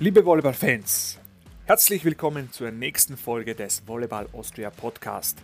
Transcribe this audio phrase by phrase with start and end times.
[0.00, 1.18] Liebe Volleyball-Fans,
[1.66, 5.42] herzlich willkommen zur nächsten Folge des Volleyball Austria Podcast.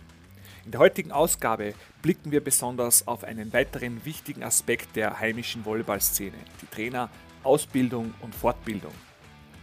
[0.63, 6.37] In der heutigen Ausgabe blicken wir besonders auf einen weiteren wichtigen Aspekt der heimischen Volleyballszene,
[6.61, 7.09] die Trainer,
[7.43, 8.93] Ausbildung und Fortbildung.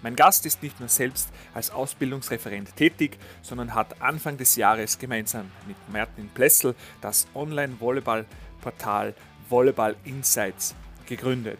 [0.03, 5.51] Mein Gast ist nicht nur selbst als Ausbildungsreferent tätig, sondern hat Anfang des Jahres gemeinsam
[5.67, 9.15] mit Martin Plessel das Online-Volleyball-Portal
[9.49, 10.75] Volleyball Insights
[11.07, 11.59] gegründet.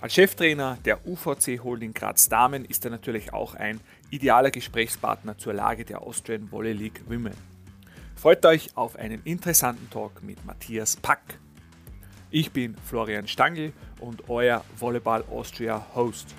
[0.00, 3.80] Als Cheftrainer der UVC Holding Graz Damen ist er natürlich auch ein
[4.10, 7.34] idealer Gesprächspartner zur Lage der Austrian Volley League Women.
[8.14, 11.40] Freut euch auf einen interessanten Talk mit Matthias Pack.
[12.30, 16.32] Ich bin Florian Stangl und euer Volleyball Austria Host.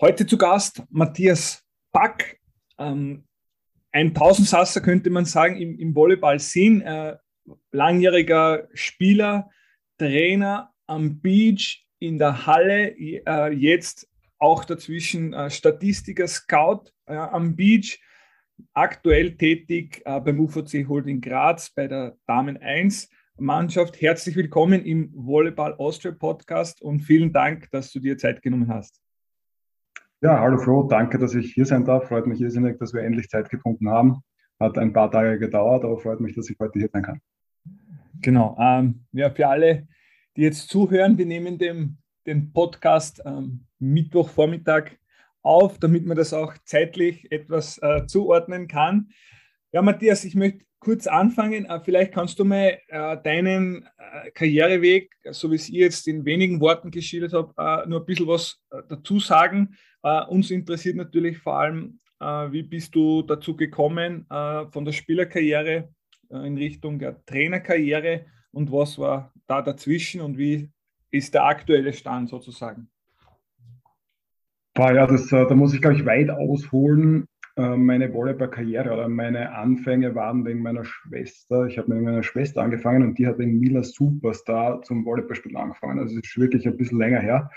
[0.00, 2.40] Heute zu Gast Matthias Pack,
[2.78, 3.24] ähm,
[3.92, 6.80] ein Tausendsasser könnte man sagen im, im Volleyball-Sinn.
[6.80, 7.16] Äh,
[7.70, 9.50] langjähriger Spieler,
[9.98, 17.54] Trainer am Beach, in der Halle, äh, jetzt auch dazwischen äh, Statistiker, Scout äh, am
[17.54, 18.00] Beach,
[18.72, 24.00] aktuell tätig äh, beim UVC Holding Graz bei der Damen 1 Mannschaft.
[24.00, 29.00] Herzlich willkommen im Volleyball Austria Podcast und vielen Dank, dass du dir Zeit genommen hast.
[30.24, 32.06] Ja, hallo Flo, danke, dass ich hier sein darf.
[32.06, 34.22] Freut mich irrsinnig, dass wir endlich Zeit gefunden haben.
[34.60, 37.20] Hat ein paar Tage gedauert, aber freut mich, dass ich heute hier sein kann.
[38.20, 38.56] Genau.
[38.56, 39.88] Ähm, ja, für alle,
[40.36, 44.92] die jetzt zuhören, wir nehmen dem, den Podcast ähm, Mittwochvormittag
[45.42, 49.08] auf, damit man das auch zeitlich etwas äh, zuordnen kann.
[49.72, 51.64] Ja, Matthias, ich möchte kurz anfangen.
[51.64, 56.24] Äh, vielleicht kannst du mal äh, deinen äh, Karriereweg, so wie es ich jetzt in
[56.24, 59.74] wenigen Worten geschildert habe, äh, nur ein bisschen was äh, dazu sagen.
[60.04, 64.90] Uh, uns interessiert natürlich vor allem, uh, wie bist du dazu gekommen uh, von der
[64.90, 65.90] Spielerkarriere
[66.30, 70.70] in Richtung der Trainerkarriere und was war da dazwischen und wie
[71.10, 72.88] ist der aktuelle Stand sozusagen?
[74.76, 77.26] Ja, das, da muss ich, glaube ich, weit ausholen.
[77.56, 81.66] Meine Volleyball-Karriere oder meine Anfänge waren wegen meiner Schwester.
[81.66, 85.98] Ich habe mit meiner Schwester angefangen und die hat wegen Mila Superstar zum Volleyballspielen angefangen.
[85.98, 87.50] Also es ist wirklich ein bisschen länger her.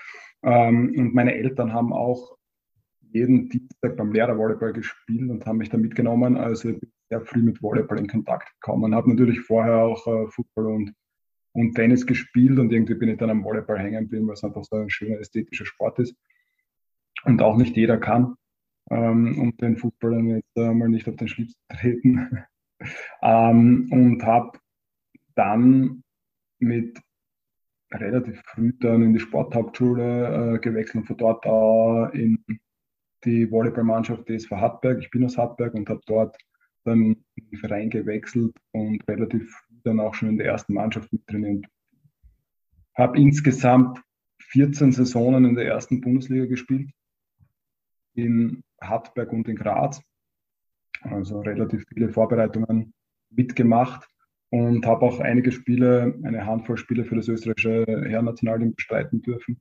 [0.44, 2.38] Ähm, und meine Eltern haben auch
[3.12, 6.38] jeden Dienstag beim Lehrervolleyball gespielt und haben mich da mitgenommen.
[6.38, 8.94] Also ich bin sehr früh mit Volleyball in Kontakt gekommen.
[8.94, 10.94] Habe natürlich vorher auch äh, Football und,
[11.54, 14.64] und Tennis gespielt und irgendwie bin ich dann am Volleyball hängen geblieben, weil es einfach
[14.64, 16.16] so ein schöner ästhetischer Sport ist
[17.24, 18.36] und auch nicht jeder kann.
[18.92, 22.44] Ähm, und den Fußballern jetzt äh, mal nicht auf den Schlips treten.
[23.22, 24.60] ähm, und habe
[25.36, 26.04] dann
[26.60, 27.00] mit
[27.96, 32.44] relativ früh dann in die Sporthauptschule äh, gewechselt und von dort auch in
[33.24, 35.00] die Volleyballmannschaft DSV Hartberg.
[35.00, 36.38] Ich bin aus Hartberg und habe dort
[36.84, 41.12] dann in den Verein gewechselt und relativ früh dann auch schon in der ersten Mannschaft
[41.12, 41.66] mit trainiert.
[42.96, 44.02] Habe insgesamt
[44.40, 46.92] 14 Saisonen in der ersten Bundesliga gespielt,
[48.14, 50.02] in Hartberg und in Graz.
[51.02, 52.94] Also relativ viele Vorbereitungen
[53.30, 54.08] mitgemacht
[54.56, 59.60] und habe auch einige Spiele, eine Handvoll Spiele für das österreichische Herrennationalteam bestreiten dürfen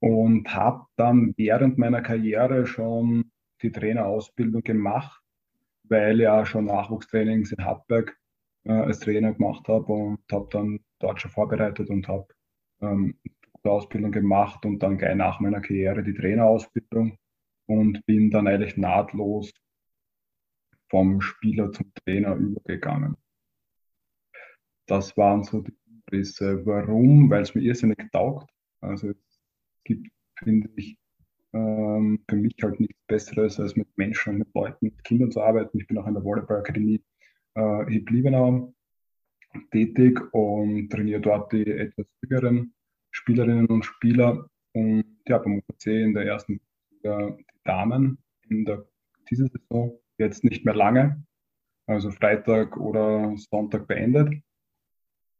[0.00, 3.30] und habe dann während meiner Karriere schon
[3.62, 5.22] die Trainerausbildung gemacht,
[5.84, 8.18] weil ja schon Nachwuchstrainings in Hartberg
[8.64, 12.26] äh, als Trainer gemacht habe und habe dann dort schon vorbereitet und habe
[12.80, 13.16] ähm,
[13.64, 17.16] die Ausbildung gemacht und dann gleich nach meiner Karriere die Trainerausbildung
[17.66, 19.52] und bin dann eigentlich nahtlos
[20.88, 23.16] vom Spieler zum Trainer übergegangen.
[24.90, 25.72] Das waren so die
[26.10, 26.66] Risse.
[26.66, 27.30] Warum?
[27.30, 28.50] Weil es mir irrsinnig taugt.
[28.80, 29.40] Also es
[29.84, 30.98] gibt, finde ich,
[31.52, 35.78] ähm, für mich halt nichts Besseres, als mit Menschen mit Leuten, mit Kindern zu arbeiten.
[35.78, 37.00] Ich bin auch in der Volleyball-Akademie
[37.56, 38.74] äh, Liebenau
[39.70, 42.74] tätig und trainiere dort die etwas jüngeren
[43.12, 44.50] Spielerinnen und Spieler.
[44.72, 46.60] Und ja, beim UPC in der ersten
[46.90, 48.18] Liga die Damen
[48.48, 48.88] in der,
[49.30, 51.24] dieser Saison jetzt nicht mehr lange,
[51.86, 54.34] also Freitag oder Sonntag beendet.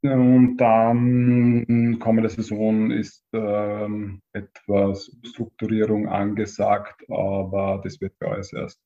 [0.03, 8.81] Und dann kommende Saison ist ähm, etwas Umstrukturierung angesagt, aber das wird bei uns erst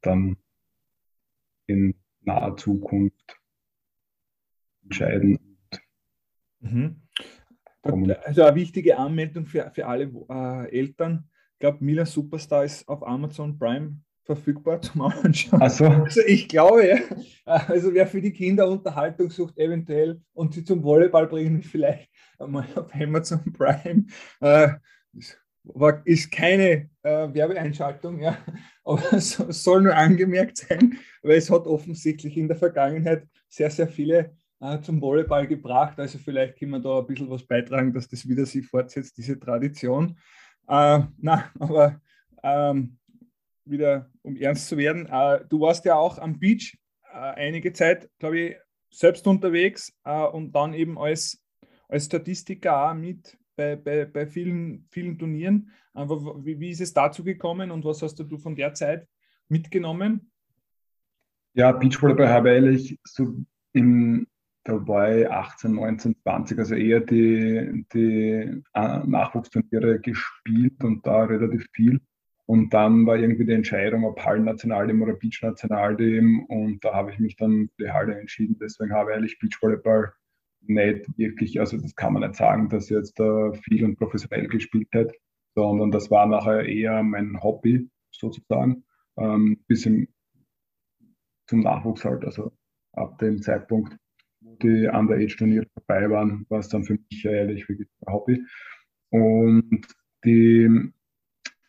[0.00, 0.38] dann
[1.66, 3.38] in naher Zukunft
[4.82, 5.38] entscheiden.
[6.60, 7.02] Mhm.
[7.82, 11.28] Also eine wichtige Anmeldung für, für alle äh, Eltern.
[11.52, 15.60] Ich glaube, Mila Superstar ist auf Amazon Prime verfügbar zum Anschauen.
[15.60, 15.86] Also.
[15.86, 17.00] also ich glaube,
[17.44, 22.66] also wer für die Kinder Unterhaltung sucht, eventuell und sie zum Volleyball bringen, vielleicht einmal
[22.74, 24.06] auf Amazon Prime.
[24.40, 24.74] Äh,
[26.04, 28.38] ist keine äh, Werbeeinschaltung, ja,
[28.84, 33.88] aber es soll nur angemerkt sein, weil es hat offensichtlich in der Vergangenheit sehr, sehr
[33.88, 35.98] viele äh, zum Volleyball gebracht.
[35.98, 39.38] Also vielleicht können wir da ein bisschen was beitragen, dass das wieder sich fortsetzt, diese
[39.38, 40.18] Tradition.
[40.68, 42.00] Äh, na, aber
[42.42, 42.98] ähm,
[43.64, 46.76] wieder um ernst zu werden, äh, du warst ja auch am Beach
[47.12, 48.56] äh, einige Zeit, glaube ich,
[48.90, 51.42] selbst unterwegs äh, und dann eben als,
[51.88, 55.70] als Statistiker auch mit bei, bei, bei vielen, vielen Turnieren.
[55.94, 59.06] Wie, wie ist es dazu gekommen und was hast du von der Zeit
[59.48, 60.30] mitgenommen?
[61.54, 63.34] Ja, Beachvolleyball habe ich so
[63.72, 64.26] im
[64.64, 72.00] dabei 18, 19, 20, also eher die, die äh, Nachwuchsturniere gespielt und da relativ viel.
[72.50, 76.46] Und dann war irgendwie die Entscheidung, ob Hallen-Nationalteam oder Beach-Nationalteam.
[76.46, 78.58] Und da habe ich mich dann für die Halle entschieden.
[78.60, 80.12] Deswegen habe ich eigentlich Beachvolleyball
[80.62, 84.88] nicht wirklich, also das kann man nicht sagen, dass jetzt da viel und professionell gespielt
[84.90, 85.14] hätte,
[85.54, 88.82] sondern das war nachher eher mein Hobby sozusagen,
[89.16, 90.08] ähm, bis zum
[91.52, 92.50] Nachwuchs halt, also
[92.94, 93.96] ab dem Zeitpunkt,
[94.40, 98.44] wo die Underage-Turniere vorbei waren, war es dann für mich ehrlich wirklich ein Hobby.
[99.10, 99.86] Und
[100.24, 100.92] die,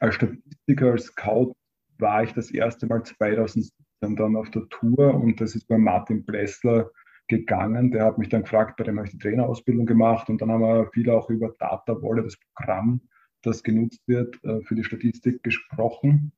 [0.02, 1.54] als Statistiker, als Scout
[2.00, 3.72] war ich das erste Mal 2017
[4.02, 6.90] dann auf der Tour und das ist bei Martin Blessler
[7.28, 7.92] gegangen.
[7.92, 10.62] Der hat mich dann gefragt, bei dem habe ich die Trainerausbildung gemacht und dann haben
[10.62, 13.02] wir viel auch über Data Wolle, das Programm,
[13.44, 16.34] das genutzt wird, äh, für die Statistik gesprochen,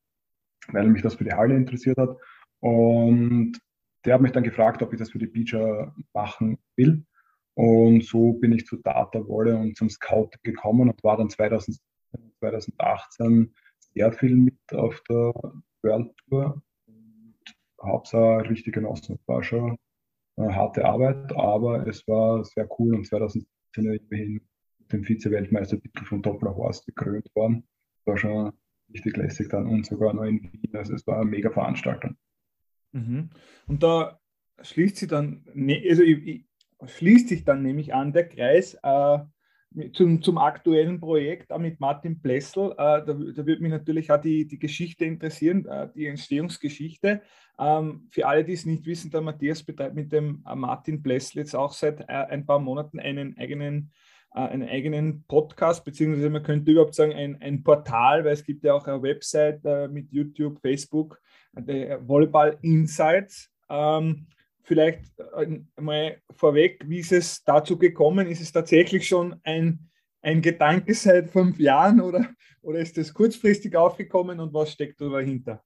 [0.68, 2.18] weil mich das für die Halle interessiert hat.
[2.60, 3.58] Und
[4.04, 7.06] der hat mich dann gefragt, ob ich das für die Beacher machen will.
[7.54, 11.93] Und so bin ich zu Data Wolle und zum Scout gekommen und war dann 2017,
[12.52, 13.54] 2018
[13.94, 15.34] sehr viel mit auf der
[15.84, 17.36] World Tour und
[17.82, 19.20] habe es auch richtig genossen.
[19.26, 19.78] War schon
[20.38, 23.46] äh, harte Arbeit, aber es war sehr cool und 2017
[23.78, 24.42] immerhin
[24.80, 27.64] mit dem Vize-Weltmeistertitel von Doppler Horst gekrönt worden.
[28.06, 28.52] War schon
[28.94, 30.76] richtig lässig dann und sogar noch in Wien.
[30.76, 32.18] Also es war eine mega Veranstaltung.
[32.92, 33.30] Mhm.
[33.68, 34.20] Und da
[34.62, 36.46] schließt sich dann, ne, also ich, ich,
[36.86, 39.20] schließt sich dann nämlich an der Kreis äh,
[39.94, 42.72] zum, zum aktuellen Projekt mit Martin Blessel.
[42.72, 47.22] Äh, da, da würde mich natürlich auch die, die Geschichte interessieren, äh, die Entstehungsgeschichte.
[47.60, 51.40] Ähm, für alle, die es nicht wissen, der Matthias betreibt mit dem äh, Martin Blessel
[51.40, 53.92] jetzt auch seit äh, ein paar Monaten einen eigenen,
[54.34, 58.64] äh, einen eigenen Podcast, beziehungsweise man könnte überhaupt sagen, ein, ein Portal, weil es gibt
[58.64, 61.22] ja auch eine Website äh, mit YouTube, Facebook,
[61.54, 63.52] der Volleyball Insights.
[63.70, 64.28] Ähm,
[64.64, 68.28] vielleicht äh, mal vorweg, wie ist es dazu gekommen?
[68.28, 69.90] Ist es tatsächlich schon ein,
[70.22, 72.28] ein Gedanke seit fünf Jahren oder,
[72.62, 75.62] oder ist es kurzfristig aufgekommen und was steckt da dahinter?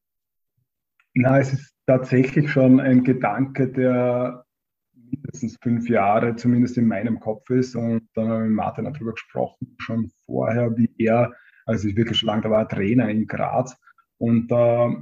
[1.14, 4.46] Na, es ist tatsächlich schon ein Gedanke, der
[4.94, 7.76] mindestens fünf Jahre zumindest in meinem Kopf ist.
[7.76, 11.34] Und dann habe ich mit Martin darüber gesprochen, schon vorher, wie er,
[11.66, 13.78] also ich wirklich schon lange, da war er Trainer in Graz.
[14.18, 14.96] Und da äh,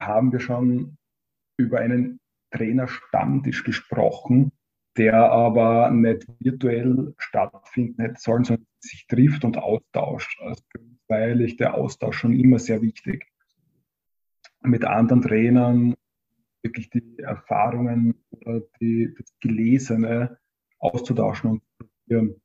[0.00, 0.96] haben wir schon
[1.56, 2.20] über einen
[2.52, 4.52] Trainerstammtisch gesprochen,
[4.96, 10.40] der aber nicht virtuell stattfinden hätte sollen, sondern sich trifft und austauscht.
[10.42, 10.62] Also,
[11.08, 13.26] weil ich der Austausch schon immer sehr wichtig.
[14.62, 15.94] Mit anderen Trainern
[16.62, 20.38] wirklich die Erfahrungen oder die, das Gelesene
[20.78, 22.40] auszutauschen und zu probieren.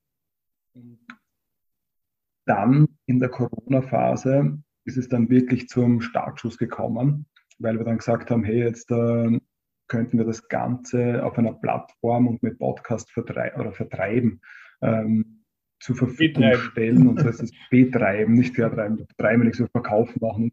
[2.46, 7.26] Dann in der Corona-Phase ist es dann wirklich zum Startschuss gekommen,
[7.60, 9.40] weil wir dann gesagt haben, hey, jetzt äh,
[9.88, 14.42] könnten wir das Ganze auf einer Plattform und mit Podcast vertrei oder vertreiben,
[14.82, 15.44] ähm,
[15.80, 16.62] zur Verfügung betreiben.
[16.72, 17.08] stellen.
[17.08, 18.98] Und so heißt es betreiben, nicht vertreiben.
[18.98, 20.52] Betreiben nicht so verkaufen machen,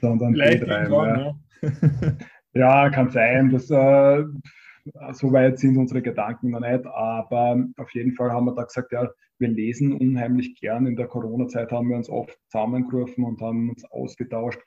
[0.00, 0.92] sondern Vielleicht betreiben.
[0.92, 1.34] Ja.
[2.52, 2.90] ja.
[2.90, 3.50] kann sein.
[3.50, 4.24] dass äh,
[5.12, 8.92] so weit sind unsere Gedanken noch nicht, aber auf jeden Fall haben wir da gesagt,
[8.92, 10.86] ja, wir lesen unheimlich gern.
[10.86, 14.60] In der Corona-Zeit haben wir uns oft zusammengerufen und haben uns ausgetauscht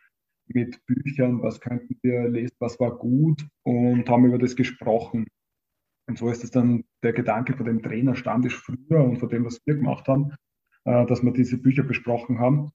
[0.53, 5.27] mit Büchern, was könnten wir lesen, was war gut und haben über das gesprochen.
[6.08, 9.62] Und so ist es dann der Gedanke von dem Trainerstammtisch früher und von dem, was
[9.65, 10.34] wir gemacht haben,
[10.86, 12.72] äh, dass wir diese Bücher besprochen haben,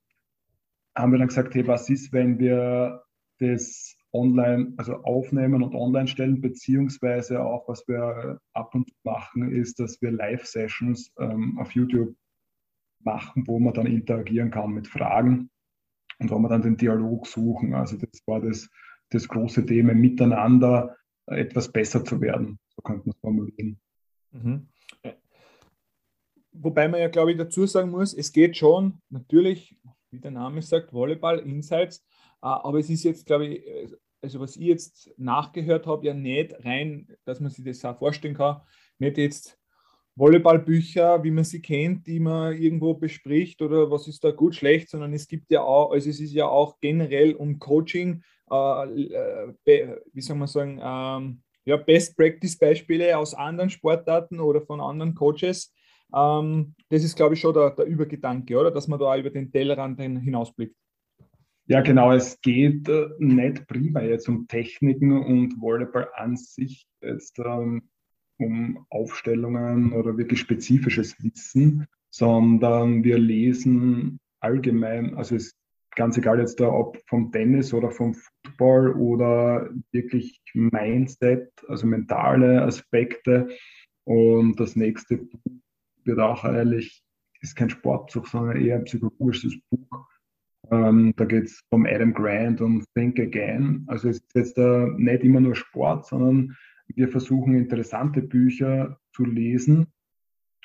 [0.96, 3.02] haben wir dann gesagt, hey, was ist, wenn wir
[3.40, 9.50] das online, also aufnehmen und online stellen, beziehungsweise auch, was wir ab und zu machen,
[9.50, 12.14] ist, dass wir Live-Sessions ähm, auf YouTube
[13.00, 15.50] machen, wo man dann interagieren kann mit Fragen
[16.18, 17.74] und wo wir dann den Dialog suchen.
[17.74, 18.68] Also das war das,
[19.10, 22.58] das große Thema, miteinander etwas besser zu werden.
[22.68, 23.80] So könnte man es formulieren.
[24.32, 24.68] Mhm.
[26.52, 29.76] Wobei man ja, glaube ich, dazu sagen muss, es geht schon natürlich,
[30.10, 31.98] wie der Name sagt, Volleyball, Insights,
[32.42, 33.64] äh, aber es ist jetzt, glaube ich,
[34.22, 38.34] also was ich jetzt nachgehört habe, ja nicht rein, dass man sich das auch vorstellen
[38.34, 38.62] kann,
[38.98, 39.58] nicht jetzt
[40.16, 44.88] Volleyballbücher, wie man sie kennt, die man irgendwo bespricht oder was ist da gut, schlecht,
[44.88, 49.02] sondern es gibt ja auch, also es ist ja auch generell um Coaching, äh,
[49.64, 55.72] äh wie soll man sagen, ähm, ja, Best-Practice-Beispiele aus anderen Sportarten oder von anderen Coaches.
[56.14, 58.70] Ähm, das ist, glaube ich, schon der, der Übergedanke, oder?
[58.70, 60.76] Dass man da über den Tellerrand hinausblickt.
[61.66, 62.12] Ja, genau.
[62.12, 67.88] Es geht äh, nicht prima jetzt um Techniken und Volleyball an sich, jetzt ähm,
[68.38, 75.56] um Aufstellungen oder wirklich spezifisches Wissen, sondern wir lesen allgemein, also es ist
[75.96, 82.62] ganz egal jetzt da, ob vom Tennis oder vom Football oder wirklich Mindset, also mentale
[82.62, 83.48] Aspekte.
[84.04, 85.40] Und das nächste Buch
[86.04, 87.02] wird auch eigentlich,
[87.40, 90.06] ist kein Sportbuch, sondern eher ein psychologisches Buch.
[90.70, 93.84] Ähm, da geht es um Adam Grant und Think Again.
[93.86, 96.56] Also es ist jetzt da nicht immer nur Sport, sondern
[96.88, 99.86] wir versuchen interessante Bücher zu lesen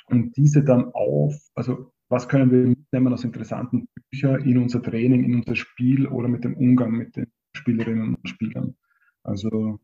[0.07, 5.23] und diese dann auf, also was können wir mitnehmen aus interessanten Büchern in unser Training,
[5.23, 8.75] in unser Spiel oder mit dem Umgang mit den Spielerinnen und Spielern.
[9.23, 9.79] Also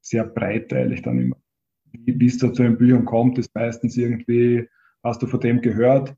[0.00, 1.36] sehr breiteilig dann immer.
[1.92, 4.68] Wie es da zu den Büchern kommt, ist meistens irgendwie,
[5.02, 6.14] hast du von dem gehört?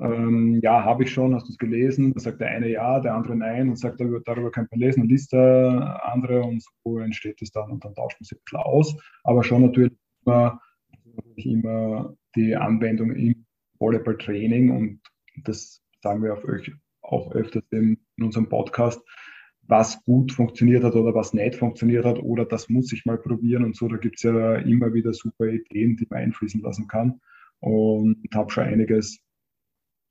[0.00, 2.14] Ähm, ja, habe ich schon, hast du es gelesen?
[2.14, 5.08] Da sagt der eine ja, der andere nein und sagt, darüber kann man lesen, und
[5.08, 8.60] liest der andere und so entsteht es dann und dann tauscht man sich ein bisschen
[8.60, 8.96] aus.
[9.24, 9.92] Aber schon natürlich
[10.24, 10.60] immer,
[11.36, 13.44] immer die Anwendung im
[13.78, 15.00] Volleyball-Training und
[15.44, 16.38] das sagen wir
[17.02, 19.02] auch öfters in, in unserem Podcast,
[19.62, 23.64] was gut funktioniert hat oder was nicht funktioniert hat oder das muss ich mal probieren
[23.64, 23.86] und so.
[23.86, 27.20] Da gibt es ja immer wieder super Ideen, die man einfließen lassen kann
[27.60, 29.20] und habe schon einiges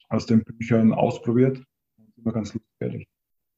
[0.10, 1.64] aus den Büchern ausprobiert.
[2.18, 3.08] Immer ganz lustig.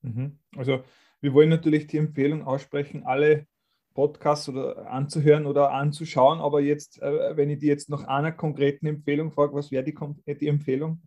[0.01, 0.37] Mhm.
[0.55, 0.83] Also
[1.21, 3.47] wir wollen natürlich die Empfehlung aussprechen, alle
[3.93, 6.39] Podcasts oder anzuhören oder anzuschauen.
[6.39, 9.95] Aber jetzt, äh, wenn ich die jetzt nach einer konkreten Empfehlung frage, was wäre die,
[10.25, 11.01] äh, die Empfehlung?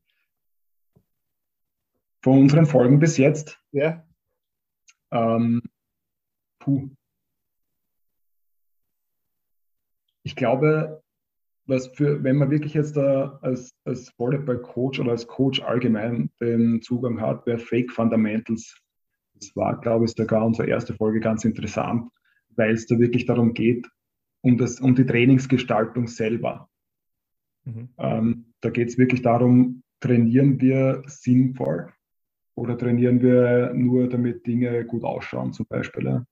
[2.23, 3.61] Von unseren Folgen bis jetzt?
[3.73, 4.05] Ja.
[5.11, 5.63] Ähm,
[6.59, 6.89] puh.
[10.23, 11.04] Ich glaube,
[11.67, 16.83] was für, wenn man wirklich jetzt da als, als Volleyball-Coach oder als Coach allgemein den
[16.83, 18.77] Zugang hat, wäre Fake Fundamentals.
[19.35, 22.11] Das war, glaube ich, sogar unsere erste Folge ganz interessant
[22.57, 23.89] weil es da wirklich darum geht,
[24.43, 26.69] um, das, um die Trainingsgestaltung selber.
[27.65, 27.89] Mhm.
[27.99, 31.93] Ähm, da geht es wirklich darum, trainieren wir sinnvoll
[32.55, 36.25] oder trainieren wir nur, damit Dinge gut ausschauen, zum Beispiel.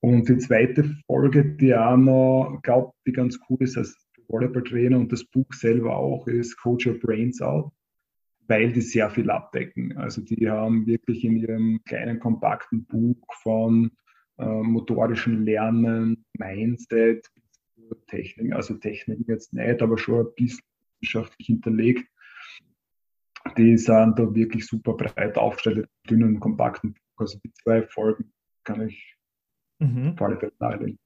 [0.00, 3.94] Und die zweite Folge, die auch noch, glaube die ganz cool ist als
[4.30, 7.72] Volleyball-Trainer und das Buch selber auch, ist Coach Your Brains Out,
[8.46, 9.96] weil die sehr viel abdecken.
[9.96, 13.90] Also die haben wirklich in ihrem kleinen, kompakten Buch von
[14.38, 17.26] äh, motorischen Lernen, Mindset,
[18.06, 20.64] Technik, also Technik jetzt nicht, aber schon ein bisschen
[21.00, 22.06] wissenschaftlich hinterlegt.
[23.56, 27.00] Die sind da wirklich super breit aufgestellt, dünnen, kompakten Buch.
[27.16, 28.32] Also die zwei Folgen
[28.64, 29.16] kann ich
[29.78, 30.16] mhm.
[30.16, 30.98] Fälle nahelegen.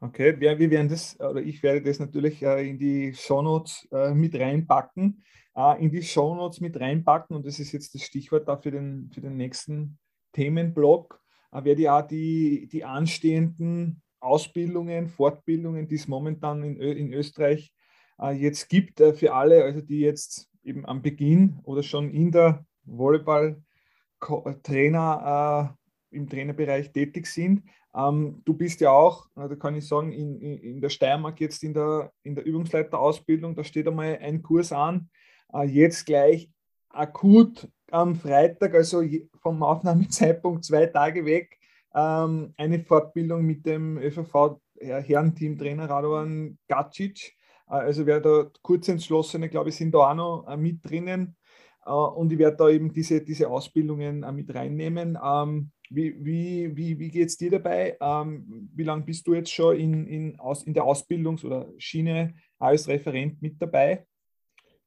[0.00, 4.34] Okay, wir, werden das, oder ich werde das natürlich äh, in die Shownotes äh, mit
[4.34, 5.22] reinpacken,
[5.54, 9.10] äh, in die Shownotes mit reinpacken und das ist jetzt das Stichwort da für den,
[9.12, 9.98] für den nächsten
[10.32, 11.20] Themenblock
[11.52, 17.72] werde ich auch die, die anstehenden Ausbildungen, Fortbildungen, die es momentan in, in Österreich
[18.20, 22.30] äh, jetzt gibt, äh, für alle, also die jetzt eben am Beginn oder schon in
[22.30, 25.76] der Volleyball-Trainer
[26.12, 27.64] äh, im Trainerbereich tätig sind.
[27.94, 31.74] Ähm, du bist ja auch, da kann ich sagen, in, in, der Steiermark jetzt in
[31.74, 35.10] der, in der Übungsleiterausbildung, da steht einmal ein Kurs an,
[35.52, 36.50] äh, jetzt gleich
[36.88, 39.02] akut am Freitag, also
[39.42, 41.58] vom Aufnahmezeitpunkt zwei Tage weg,
[41.94, 47.36] ähm, eine Fortbildung mit dem ÖVV Herrenteam-Trainer Radovan Gacic.
[47.68, 51.36] Äh, also wer da kurzentschlossene, glaube ich, sind da auch noch äh, mit drinnen.
[51.84, 55.18] Äh, und ich werde da eben diese, diese Ausbildungen mit reinnehmen.
[55.22, 57.98] Ähm, wie wie, wie, wie geht es dir dabei?
[58.00, 62.34] Ähm, wie lange bist du jetzt schon in, in, aus, in der Ausbildungs- oder Schiene
[62.58, 64.06] als Referent mit dabei?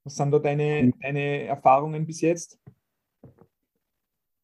[0.04, 2.58] Was sind da deine, deine Erfahrungen bis jetzt?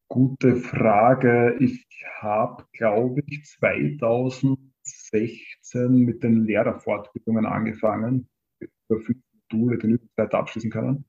[0.08, 1.56] Gute Frage.
[1.60, 1.86] Ich
[2.20, 4.58] habe, glaube ich, 2016
[5.90, 8.28] mit den Lehrerfortbildungen angefangen,
[8.60, 11.06] über fünf Module den Übungszeit abschließen können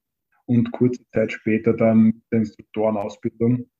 [0.46, 3.70] und kurze Zeit später dann mit der Instruktorenausbildung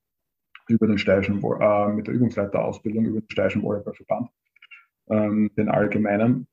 [0.71, 4.31] über den Steirischen, äh, mit der Übungsleiterausbildung über den Steirischen Volleyballverband,
[5.11, 6.47] ähm, den allgemeinen,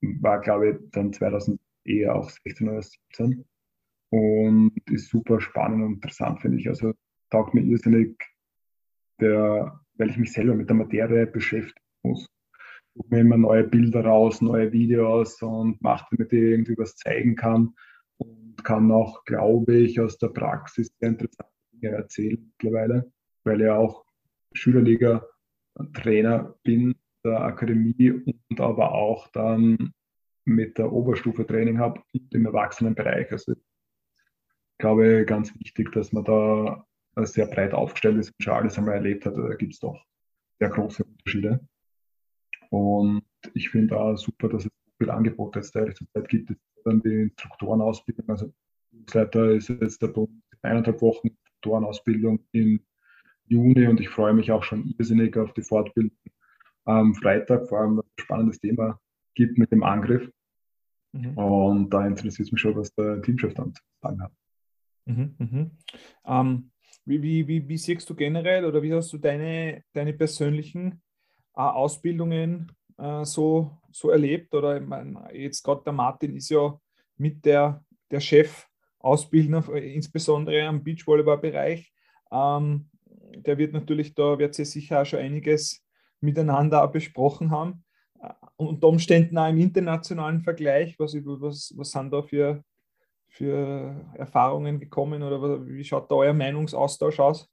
[0.00, 3.44] war, glaube ich, dann 2000 eher auch 16 oder 17.
[4.10, 6.68] Und ist super spannend und interessant, finde ich.
[6.68, 6.92] Also
[7.30, 8.16] taugt mir irrsinnig,
[9.20, 12.28] der, weil ich mich selber mit der Materie beschäftigen muss.
[12.94, 17.36] Ich mir immer neue Bilder raus, neue Videos und mache, damit ich irgendwie was zeigen
[17.36, 17.74] kann.
[18.16, 23.12] Und kann auch, glaube ich, aus der Praxis sehr interessante Dinge erzählen mittlerweile,
[23.44, 24.04] weil ich auch
[24.52, 26.94] Schülerliga-Trainer bin
[27.24, 29.92] der Akademie und aber auch dann
[30.44, 33.30] mit der Oberstufe Training habe im Erwachsenenbereich.
[33.30, 38.78] Also ich glaube, ganz wichtig, dass man da sehr breit aufgestellt ist und schon alles
[38.78, 39.36] einmal erlebt hat.
[39.36, 40.02] Da gibt es doch
[40.58, 41.60] sehr große Unterschiede.
[42.70, 43.22] Und
[43.54, 46.50] ich finde auch super, dass es so viel Angebot jetzt der Zeit gibt.
[46.50, 48.28] Es dann die Instruktorenausbildung.
[48.28, 48.52] Also
[49.12, 50.32] Leiter ist jetzt der Punkt
[50.62, 52.80] eineinhalb Wochen Instruktorenausbildung im
[53.50, 56.16] Juni und ich freue mich auch schon irrsinnig auf die Fortbildung
[56.84, 58.98] am Freitag, vor allem, weil es ein spannendes Thema
[59.34, 60.30] gibt mit dem Angriff.
[61.12, 61.36] Mhm.
[61.36, 64.32] Und da interessiert es mich schon, was der Teamchef dann zu sagen hat.
[65.06, 65.70] Mhm, mhm.
[66.24, 66.70] Ähm,
[67.04, 71.02] wie, wie, wie, wie, siehst du generell oder wie hast du deine, deine persönlichen
[71.56, 74.54] äh, Ausbildungen äh, so, so erlebt?
[74.54, 76.78] Oder ich meine, jetzt gerade der Martin ist ja
[77.16, 78.66] mit der, der Chef
[79.00, 81.92] Ausbildner, insbesondere am Beachvolleyball-Bereich.
[82.30, 82.89] Ähm,
[83.36, 85.82] der wird natürlich, da wird sie sicher auch schon einiges
[86.20, 87.84] miteinander besprochen haben.
[88.22, 92.62] Äh, unter Umständen auch im internationalen Vergleich, was, was, was sind da für,
[93.28, 97.48] für Erfahrungen gekommen oder wie schaut da euer Meinungsaustausch aus?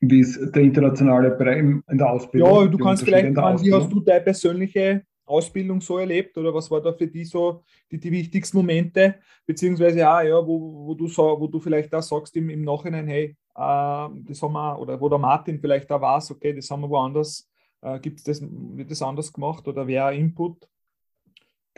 [0.00, 2.48] Wie ist der internationale Bereich in der Ausbildung?
[2.48, 6.70] Ja, du kannst vielleicht, sagen, wie hast du deine persönliche Ausbildung so erlebt oder was
[6.70, 11.06] war da für dich so die, die wichtigsten Momente, beziehungsweise auch, ja, wo, wo, du,
[11.06, 15.08] so, wo du vielleicht da sagst im, im Nachhinein, hey, das haben wir, oder wo
[15.08, 17.48] der Martin vielleicht da war, okay, das haben wir woanders,
[17.82, 20.68] äh, gibt's das, wird das anders gemacht oder wer Input?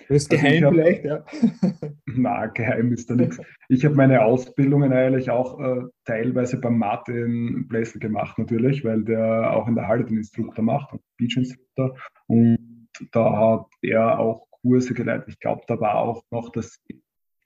[0.09, 1.25] Das ist also geheim hab, vielleicht, ja.
[2.07, 3.41] Na, geheim ist da nichts.
[3.69, 9.55] Ich habe meine Ausbildungen eigentlich auch äh, teilweise beim Martin Blessel gemacht, natürlich, weil der
[9.55, 11.97] auch in der Halle den Instruktor macht, Beach-Instruktor.
[12.26, 15.29] Und da hat er auch Kurse geleitet.
[15.29, 16.81] Ich glaube, da war auch noch das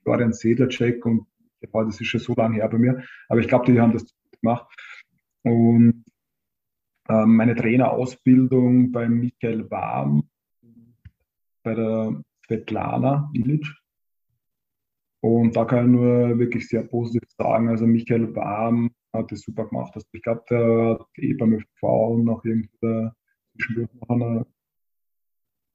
[0.03, 1.27] Florian Sedlacek und
[1.61, 4.05] das ist schon so lange her bei mir, aber ich glaube, die haben das
[4.41, 4.67] gemacht.
[5.43, 6.05] Und
[7.09, 10.29] ähm, meine Trainerausbildung bei Michael Warm,
[11.63, 13.67] bei der Svetlana Ilic.
[15.21, 19.67] Und da kann ich nur wirklich sehr positiv sagen, also Michael Warm hat das super
[19.67, 19.93] gemacht.
[19.95, 22.71] Also ich glaube, der hat eh beim FV noch irgendwie
[23.55, 24.47] zwischendurch noch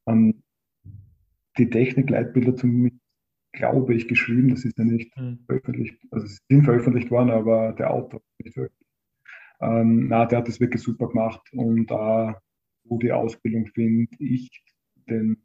[0.06, 0.42] an
[1.58, 3.00] die Technikleitbilder zum
[3.52, 4.48] glaube ich, geschrieben.
[4.48, 5.40] Das ist ja nicht mhm.
[5.46, 5.98] veröffentlicht.
[6.10, 8.90] Also sie sind veröffentlicht worden, aber der Autor nicht veröffentlicht.
[9.60, 12.40] Ähm, na, der hat das wirklich super gemacht und da,
[12.84, 14.64] wo die Ausbildung finde ich,
[15.08, 15.42] den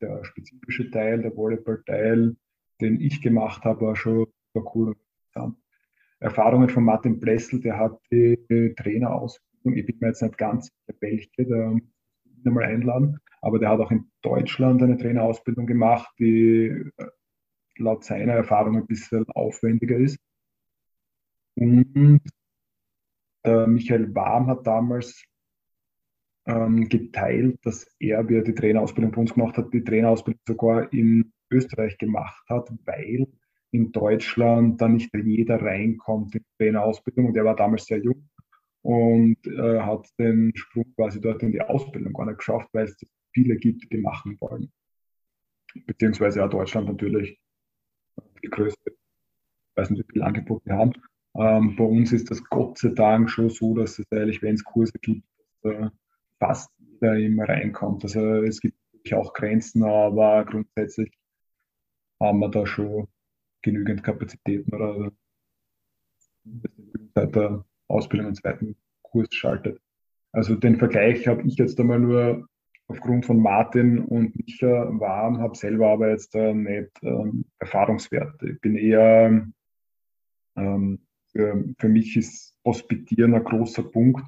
[0.00, 2.36] der spezifische Teil, der Volleyball-Teil,
[2.80, 5.56] den ich gemacht habe, war schon super cool und interessant.
[6.20, 8.38] Erfahrungen von Martin Blessel, der hat die
[8.76, 11.82] Trainerausbildung, ich bin mir jetzt nicht ganz sicher, welche, da muss
[12.38, 17.06] ich ihn mal einladen, aber der hat auch in Deutschland eine Trainerausbildung gemacht, die äh,
[17.80, 20.18] laut seiner Erfahrung ein bisschen aufwendiger ist.
[21.56, 22.20] Und
[23.44, 25.22] der Michael Warm hat damals
[26.46, 30.92] ähm, geteilt, dass er, wie er die Trainerausbildung bei uns gemacht hat, die Trainerausbildung sogar
[30.92, 33.26] in Österreich gemacht hat, weil
[33.72, 37.26] in Deutschland da nicht jeder reinkommt in die Trainerausbildung.
[37.26, 38.28] Und er war damals sehr jung
[38.82, 42.96] und äh, hat den Sprung quasi dort in die Ausbildung gar nicht geschafft, weil es
[43.32, 44.72] viele gibt, die machen wollen.
[45.86, 47.38] Beziehungsweise auch Deutschland natürlich
[48.42, 48.92] die größte,
[49.76, 50.92] weiß nicht, wie viele Angebote wir haben.
[51.36, 54.64] Ähm, bei uns ist das Gott sei Dank schon so, dass es eigentlich, wenn es
[54.64, 55.24] Kurse gibt,
[55.62, 55.88] äh,
[56.38, 58.02] fast jeder immer reinkommt.
[58.04, 58.76] Also es gibt
[59.12, 61.10] auch Grenzen, aber grundsätzlich
[62.20, 63.08] haben wir da schon
[63.62, 65.10] genügend Kapazitäten oder
[67.14, 69.80] seit der Ausbildung einen zweiten Kurs schaltet.
[70.32, 72.48] Also den Vergleich habe ich jetzt einmal nur
[72.90, 78.50] aufgrund von Martin und Micha warm, habe selber aber jetzt äh, nicht ähm, Erfahrungswerte.
[78.50, 79.46] Ich bin eher,
[80.56, 84.24] ähm, für, für mich ist Hospitieren ein großer Punkt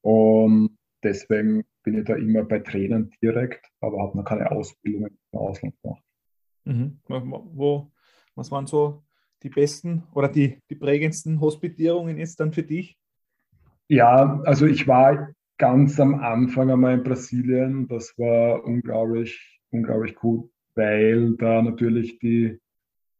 [0.00, 5.38] und deswegen bin ich da immer bei Trainern direkt, aber habe noch keine Ausbildung im
[5.38, 6.02] Ausland gemacht.
[6.64, 6.98] Mhm.
[7.06, 7.92] Wo,
[8.34, 9.04] was waren so
[9.44, 12.98] die besten oder die, die prägendsten Hospitierungen jetzt dann für dich?
[13.88, 15.30] Ja, also ich war
[15.62, 17.86] ganz am Anfang einmal in Brasilien.
[17.86, 22.58] Das war unglaublich, unglaublich cool, weil da natürlich die,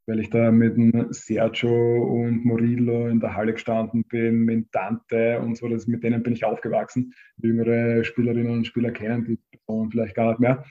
[0.06, 0.74] weil ich da mit
[1.14, 6.24] Sergio und Murillo in der Halle gestanden bin, mit Dante und so, das, mit denen
[6.24, 7.14] bin ich aufgewachsen.
[7.36, 10.64] Jüngere Spielerinnen und Spieler kennen die Personen vielleicht gar nicht mehr.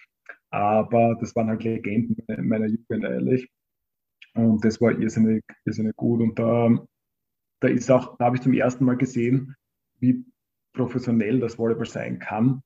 [0.49, 3.49] Aber das waren halt Legenden meiner Jugend eigentlich.
[4.33, 6.19] Und das war irrsinnig, irrsinnig gut.
[6.19, 6.85] Und da,
[7.61, 9.55] da ist auch, da habe ich zum ersten Mal gesehen,
[10.01, 10.25] wie
[10.73, 12.61] professionell das Volleyball sein kann,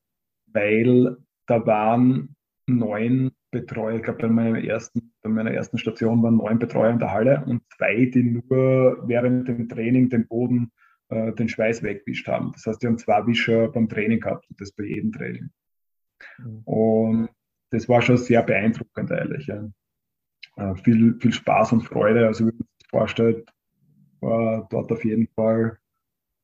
[0.46, 1.16] weil
[1.46, 6.58] da waren neun Betreuer, ich glaube bei meiner ersten, bei meiner ersten Station waren neun
[6.58, 10.72] Betreuer in der Halle und zwei, die nur während dem Training den Boden,
[11.08, 12.52] äh, den Schweiß wegwischt haben.
[12.52, 15.50] Das heißt, die haben zwei Wischer beim Training gehabt und das bei jedem Training.
[16.38, 16.62] Mhm.
[16.64, 17.28] Und
[17.70, 19.46] das war schon sehr beeindruckend eigentlich.
[19.46, 19.68] Ja.
[20.56, 22.26] Äh, viel, viel Spaß und Freude.
[22.26, 23.48] Also wie man sich vorstellt,
[24.20, 25.78] war dort auf jeden Fall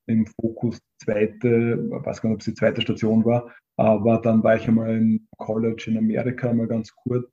[0.07, 4.57] im Fokus zweite, weiß gar nicht, ob es die zweite Station war, aber dann war
[4.57, 7.31] ich einmal im College in Amerika mal ganz kurz,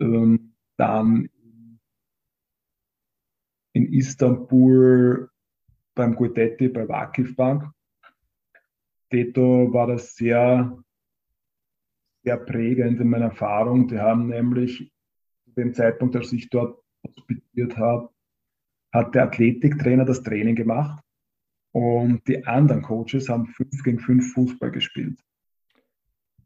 [0.00, 1.28] ähm, dann
[3.72, 5.30] in Istanbul
[5.94, 7.70] beim Guidetti bei Vakif Bank.
[9.10, 10.82] Dort war das sehr,
[12.24, 13.88] sehr prägend in meiner Erfahrung.
[13.88, 14.92] Die haben nämlich
[15.44, 18.10] zu dem Zeitpunkt, als ich dort hospitiert habe,
[18.92, 21.02] hat der Athletiktrainer das Training gemacht
[21.72, 25.20] und die anderen Coaches haben 5 gegen 5 Fußball gespielt.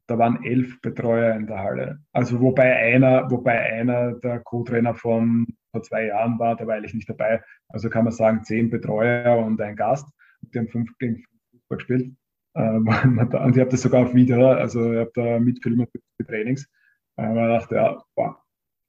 [0.06, 2.00] Da waren elf Betreuer in der Halle.
[2.12, 6.94] Also wobei einer, wobei einer der Co-Trainer von vor zwei Jahren war, da war eigentlich
[6.94, 7.42] nicht dabei.
[7.68, 10.06] Also kann man sagen, zehn Betreuer und ein Gast.
[10.42, 12.16] Die haben 5 gegen 5 Fußball gespielt.
[12.54, 12.87] Ähm,
[13.42, 16.68] und ich habe das sogar auf Video, also ich habe da mitfilmt mit den Trainings.
[17.16, 18.37] Ähm, ich dachte, ja, wow,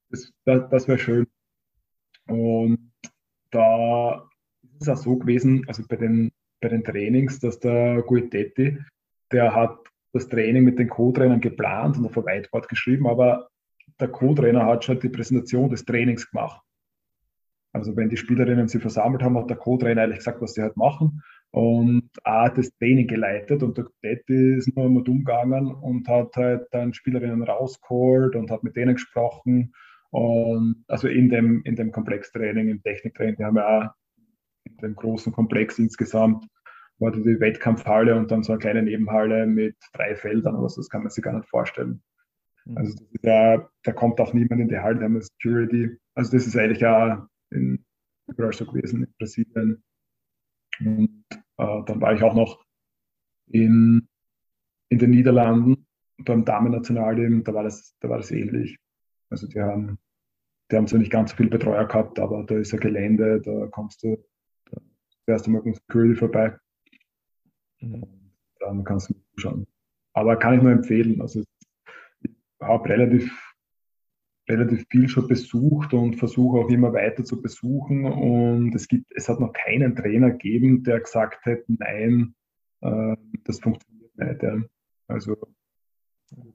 [0.09, 1.27] das, das, das wäre schön.
[2.27, 2.91] Und
[3.51, 4.27] da
[4.83, 8.77] ist auch so gewesen, also bei den, bei den Trainings, dass der Guidetti,
[9.31, 9.77] der hat
[10.13, 13.47] das Training mit den Co-Trainern geplant und auf ein Whiteboard geschrieben, aber
[13.99, 16.61] der Co-Trainer hat schon die Präsentation des Trainings gemacht.
[17.73, 20.77] Also wenn die Spielerinnen sich versammelt haben, hat der Co-Trainer eigentlich gesagt, was sie halt
[20.77, 26.35] machen und auch das Training geleitet und der Guidetti ist nur mal umgegangen und hat
[26.35, 29.73] halt dann Spielerinnen rausgeholt und hat mit denen gesprochen
[30.11, 34.02] und also in dem, in dem Komplextraining, im Techniktraining, die haben ja auch
[34.65, 36.45] in dem großen Komplex insgesamt
[36.99, 40.89] war die Wettkampfhalle und dann so eine kleine Nebenhalle mit drei Feldern oder so, das
[40.89, 42.01] kann man sich gar nicht vorstellen.
[42.65, 42.77] Mhm.
[42.77, 45.97] Also da, da kommt auch niemand in die Halle, da haben wir Security.
[46.15, 47.83] Also das ist eigentlich auch in,
[48.27, 49.83] überall so gewesen, in Brasilien.
[50.79, 52.63] Und äh, dann war ich auch noch
[53.47, 54.07] in,
[54.89, 55.85] in den Niederlanden
[56.17, 58.77] beim Damen-Nationalteam, da war das, da war das ähnlich.
[59.29, 59.97] Also die haben,
[60.71, 63.67] die haben zwar nicht ganz so viel Betreuer gehabt, aber da ist ein Gelände, da
[63.67, 64.23] kommst du,
[65.25, 66.57] fährst du mal mit Security vorbei.
[67.79, 68.05] Mhm.
[68.59, 69.67] Dann kannst du zuschauen.
[70.13, 71.21] Aber kann ich nur empfehlen.
[71.21, 71.43] Also
[72.21, 72.31] ich
[72.61, 73.31] habe relativ,
[74.47, 78.05] relativ viel schon besucht und versuche auch immer weiter zu besuchen.
[78.05, 82.35] Und es gibt, es hat noch keinen Trainer gegeben, der gesagt hat, nein,
[82.81, 84.69] äh, das funktioniert nicht.
[85.07, 85.35] Also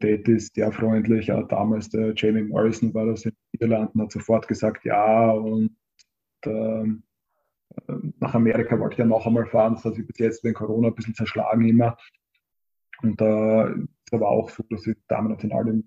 [0.00, 1.30] Date ist sehr freundlich.
[1.32, 5.30] Auch damals der Jamie Morrison war das in den Niederlanden, hat sofort gesagt, ja.
[5.30, 5.76] Und
[6.44, 6.84] äh,
[8.18, 9.74] nach Amerika wollte ich ja noch einmal fahren.
[9.74, 11.96] Das hat sich bis jetzt wegen Corona ein bisschen zerschlagen immer.
[13.02, 15.82] Und da äh, ist aber auch so, dass ich Damen National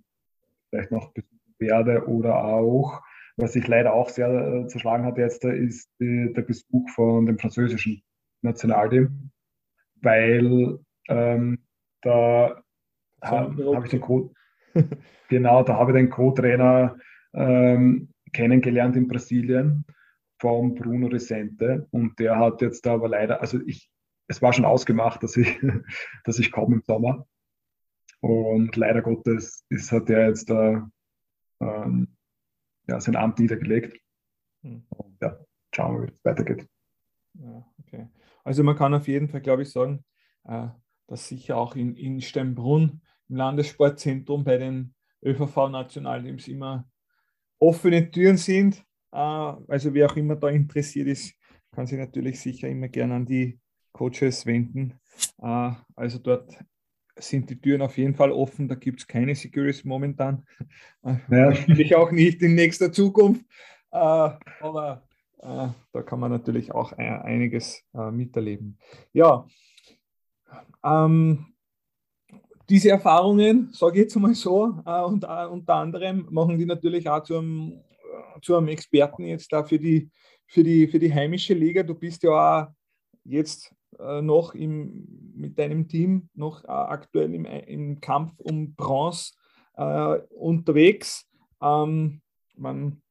[0.69, 3.01] vielleicht noch besuchen werde oder auch,
[3.37, 7.37] was sich leider auch sehr äh, zerschlagen hat jetzt, ist die, der Besuch von dem
[7.37, 8.01] französischen
[8.41, 9.31] Nationalteam,
[10.01, 11.59] weil ähm,
[12.01, 12.63] da
[13.21, 14.33] habe hab ich den Co
[15.29, 16.97] genau, da habe ich den Co-Trainer
[17.33, 19.85] ähm, kennengelernt in Brasilien
[20.41, 23.91] vom Bruno Resente und der hat jetzt aber leider, also ich,
[24.27, 25.59] es war schon ausgemacht, dass ich,
[26.23, 27.27] dass ich komme im Sommer
[28.21, 30.89] und leider Gottes ist, hat er jetzt da
[31.59, 32.17] ähm,
[32.87, 34.01] ja, sein Amt niedergelegt.
[34.63, 34.83] Hm.
[34.89, 35.37] Und ja,
[35.75, 36.67] schauen wir, wie es weitergeht.
[37.35, 38.07] Ja, okay.
[38.43, 40.03] Also man kann auf jeden Fall, glaube ich, sagen,
[40.45, 40.69] äh,
[41.05, 46.89] dass sicher auch in, in Steinbrunn im Landessportzentrum bei den ÖVV-Nationalteams immer
[47.59, 48.83] offene Türen sind.
[49.11, 49.17] Äh,
[49.67, 51.33] also wer auch immer da interessiert ist,
[51.71, 53.59] kann sich natürlich sicher immer gerne an die
[53.91, 54.99] Coaches wenden.
[55.41, 56.57] Äh, also dort
[57.17, 58.67] sind die Türen auf jeden Fall offen.
[58.67, 60.45] Da gibt es keine Securities momentan.
[61.03, 61.49] Äh, ja.
[61.49, 63.45] Natürlich auch nicht in nächster Zukunft.
[63.89, 65.03] Aber
[65.41, 68.77] da kann man natürlich auch einiges miterleben.
[69.11, 69.47] Ja,
[70.83, 71.47] ähm,
[72.69, 77.39] diese Erfahrungen, sage ich jetzt mal so, und unter anderem machen die natürlich auch zu
[77.39, 77.81] einem,
[78.41, 80.09] zu einem Experten jetzt da für die,
[80.47, 81.83] für, die, für die heimische Liga.
[81.83, 82.31] Du bist ja
[82.63, 82.67] auch
[83.23, 89.33] jetzt äh, noch im, mit deinem Team noch äh, aktuell im, im Kampf um Bronze
[89.75, 91.27] äh, unterwegs.
[91.61, 92.21] Ähm,
[92.55, 93.01] man,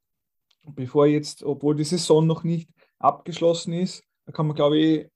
[0.67, 5.09] bevor jetzt, obwohl die Saison noch nicht abgeschlossen ist, kann man glaube ich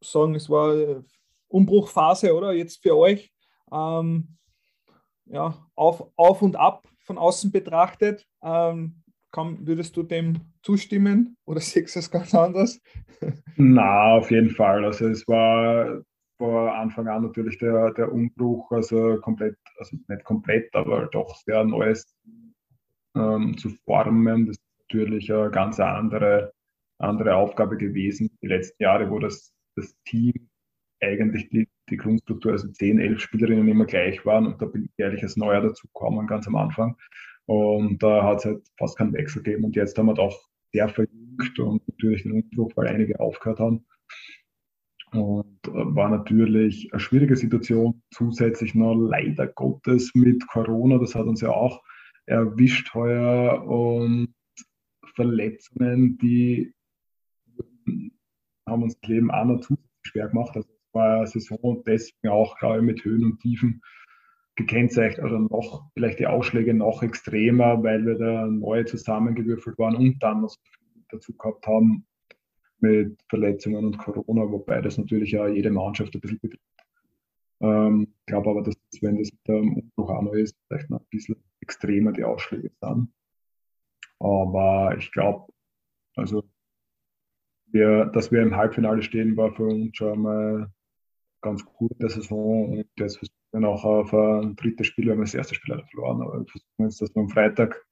[0.00, 1.02] sagen, es war
[1.48, 2.52] Umbruchphase, oder?
[2.52, 3.30] Jetzt für euch.
[3.70, 4.36] Ähm,
[5.26, 8.26] ja, auf, auf und ab von außen betrachtet.
[8.42, 9.01] Ähm,
[9.32, 12.80] kann, würdest du dem zustimmen oder siehst du es ganz anders?
[13.56, 14.84] Na, auf jeden Fall.
[14.84, 16.02] Also es war
[16.38, 21.64] vor Anfang an natürlich der, der Umbruch, also komplett, also nicht komplett, aber doch sehr
[21.64, 22.04] neues
[23.16, 24.46] ähm, zu formen.
[24.46, 26.52] Das ist natürlich eine ganz andere,
[26.98, 28.30] andere Aufgabe gewesen.
[28.42, 30.48] Die letzten Jahre, wo das, das Team
[31.00, 34.90] eigentlich die die Grundstruktur, also 10, 11 Spielerinnen immer gleich waren und da bin ich
[34.96, 36.96] ehrlich als Neuer dazugekommen, ganz am Anfang.
[37.46, 39.64] Und da hat es halt fast keinen Wechsel gegeben.
[39.64, 43.84] Und jetzt haben wir doch sehr verjüngt und natürlich den Umbruch, weil einige aufgehört haben.
[45.12, 51.26] Und äh, war natürlich eine schwierige Situation, zusätzlich noch leider Gottes mit Corona, das hat
[51.26, 51.82] uns ja auch
[52.26, 53.62] erwischt heuer.
[53.66, 54.34] Und
[55.14, 56.72] Verletzungen, die
[58.66, 60.56] haben uns das Leben auch noch zusätzlich schwer gemacht.
[60.56, 63.82] Also war Saison und deswegen auch, glaube ich, mit Höhen und Tiefen
[64.66, 70.22] gekennzeichnet oder noch vielleicht die Ausschläge noch extremer, weil wir da neu zusammengewürfelt waren und
[70.22, 70.56] dann noch
[71.10, 72.06] dazu gehabt haben
[72.80, 76.62] mit Verletzungen und Corona, wobei das natürlich ja jede Mannschaft ein bisschen betrifft.
[77.60, 80.90] Ähm, ich glaube aber, dass das, wenn das mit dem Umbruch auch noch ist, vielleicht
[80.90, 83.08] noch ein bisschen extremer die Ausschläge sind.
[84.18, 85.52] Aber ich glaube,
[86.16, 86.44] also
[87.66, 90.72] wir, dass wir im Halbfinale stehen, war für uns schon mal
[91.42, 92.70] ganz in der Saison.
[92.70, 96.38] Und jetzt versuchen wir noch auf ein drittes Spiel, wir das erste Spiel verloren, aber
[96.38, 97.84] wir versuchen jetzt, dass wir am Freitag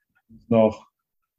[0.49, 0.87] noch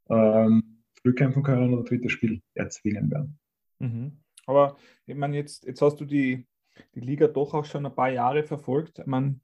[0.10, 3.40] ähm, zurückkämpfen können und ein drittes Spiel erzwingen werden.
[3.80, 4.22] Mhm.
[4.46, 6.46] Aber ich meine, jetzt, jetzt hast du die,
[6.94, 9.02] die Liga doch auch schon ein paar Jahre verfolgt.
[9.06, 9.40] Meine,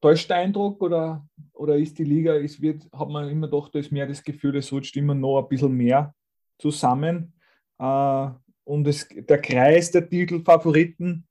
[0.00, 3.78] täuscht der Eindruck oder, oder ist die Liga, es wird, hat man immer doch da
[3.78, 6.14] ist mehr das Gefühl, es rutscht immer noch ein bisschen mehr
[6.58, 7.32] zusammen.
[7.78, 8.28] Äh,
[8.68, 11.26] und es, der Kreis der Titelfavoriten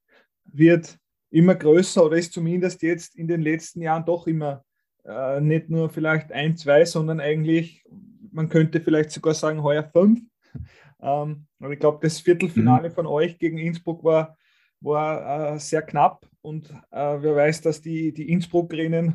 [0.46, 0.98] wird
[1.30, 4.66] immer größer oder ist zumindest jetzt in den letzten Jahren doch immer
[5.06, 7.86] äh, nicht nur vielleicht ein, zwei, sondern eigentlich,
[8.32, 10.20] man könnte vielleicht sogar sagen, heuer fünf.
[11.00, 12.94] Ähm, aber ich glaube, das Viertelfinale mhm.
[12.94, 14.36] von euch gegen Innsbruck war,
[14.80, 19.14] war äh, sehr knapp und äh, wer weiß, dass die, die Innsbruckerinnen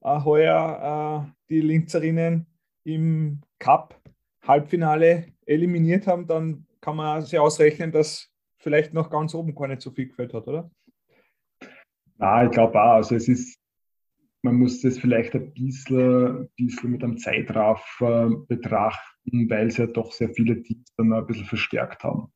[0.00, 2.46] äh, heuer äh, die Linzerinnen
[2.84, 4.00] im Cup
[4.40, 9.82] Halbfinale eliminiert haben, dann kann man sich ausrechnen, dass vielleicht noch ganz oben gar nicht
[9.82, 10.70] so viel gefällt hat, oder?
[12.16, 12.96] Na, ich glaube auch.
[12.96, 13.58] Also es ist,
[14.42, 20.12] man muss das vielleicht ein bisschen, bisschen mit einem Zeitraffer betrachten, weil es ja doch
[20.12, 22.32] sehr viele Teams dann ein bisschen verstärkt haben.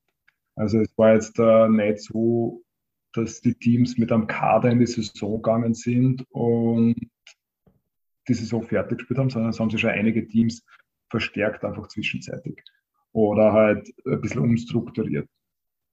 [0.55, 2.63] Also es war jetzt äh, nicht so,
[3.13, 6.97] dass die Teams mit einem Kader in die Saison gegangen sind und
[8.29, 10.65] die Saison fertig gespielt haben, sondern es haben sich schon einige Teams
[11.11, 12.63] verstärkt einfach zwischenzeitig
[13.13, 15.29] oder halt ein bisschen umstrukturiert.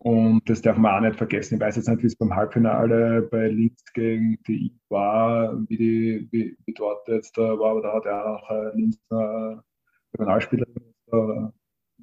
[0.01, 1.55] Und das darf man auch nicht vergessen.
[1.55, 6.27] Ich weiß jetzt nicht, wie es beim Halbfinale bei Linz gegen die war, wie, die,
[6.31, 9.57] wie, wie dort jetzt da war, aber da hat er auch äh, Linz äh,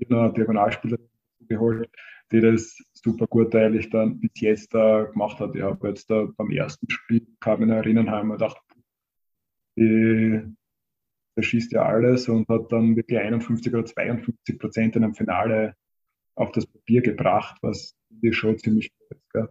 [0.09, 1.09] eine Diagonalspielerin
[1.49, 1.91] geholt,
[2.33, 5.57] die das super gut eigentlich dann bis jetzt äh, gemacht hat.
[5.57, 8.61] Ich habe jetzt da beim ersten Spiel, kam in Erinnerheim, gedacht,
[9.77, 10.43] die
[11.37, 15.77] der schießt ja alles und hat dann wirklich 51 oder 52 Prozent in einem Finale
[16.35, 19.33] auf das Papier gebracht, was die schon ziemlich gut ist.
[19.33, 19.49] Gell?